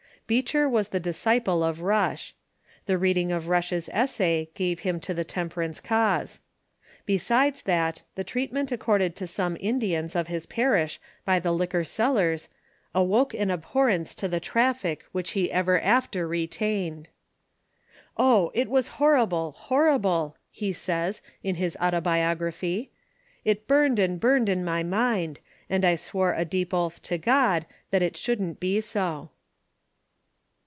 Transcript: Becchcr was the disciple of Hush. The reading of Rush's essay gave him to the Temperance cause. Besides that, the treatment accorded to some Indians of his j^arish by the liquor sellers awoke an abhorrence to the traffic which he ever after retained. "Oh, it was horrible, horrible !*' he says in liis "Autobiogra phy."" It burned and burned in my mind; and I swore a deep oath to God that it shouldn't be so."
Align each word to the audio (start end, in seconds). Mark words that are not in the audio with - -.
Becchcr 0.31 0.69
was 0.71 0.87
the 0.87 0.99
disciple 1.01 1.61
of 1.61 1.79
Hush. 1.79 2.33
The 2.85 2.97
reading 2.97 3.33
of 3.33 3.49
Rush's 3.49 3.89
essay 3.91 4.49
gave 4.55 4.79
him 4.79 4.97
to 5.01 5.13
the 5.13 5.25
Temperance 5.25 5.81
cause. 5.81 6.39
Besides 7.05 7.63
that, 7.63 8.03
the 8.15 8.23
treatment 8.23 8.71
accorded 8.71 9.13
to 9.17 9.27
some 9.27 9.57
Indians 9.59 10.15
of 10.15 10.27
his 10.29 10.45
j^arish 10.47 10.99
by 11.25 11.41
the 11.41 11.51
liquor 11.51 11.83
sellers 11.83 12.47
awoke 12.95 13.33
an 13.33 13.51
abhorrence 13.51 14.15
to 14.15 14.29
the 14.29 14.39
traffic 14.39 15.03
which 15.11 15.31
he 15.31 15.51
ever 15.51 15.81
after 15.81 16.25
retained. 16.25 17.09
"Oh, 18.15 18.51
it 18.53 18.69
was 18.69 18.87
horrible, 19.01 19.51
horrible 19.57 20.37
!*' 19.57 20.37
he 20.49 20.71
says 20.71 21.21
in 21.43 21.57
liis 21.57 21.75
"Autobiogra 21.75 22.53
phy."" 22.53 22.87
It 23.51 23.67
burned 23.67 23.99
and 23.99 24.17
burned 24.17 24.47
in 24.47 24.63
my 24.63 24.81
mind; 24.81 25.41
and 25.69 25.83
I 25.83 25.95
swore 25.95 26.33
a 26.35 26.45
deep 26.45 26.73
oath 26.73 27.01
to 27.01 27.17
God 27.17 27.65
that 27.89 28.01
it 28.01 28.15
shouldn't 28.15 28.61
be 28.61 28.79
so." 28.79 29.31